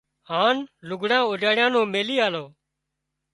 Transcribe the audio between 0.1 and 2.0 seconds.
هانَ لگھڙ اوڏاڙيا نُون